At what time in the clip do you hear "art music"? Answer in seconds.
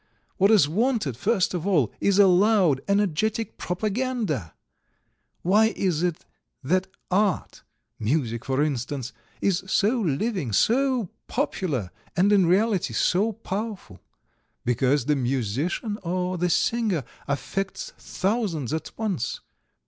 7.11-8.43